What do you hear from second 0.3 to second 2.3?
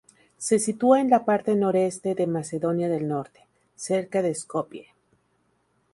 Se sitúa en la parte noreste de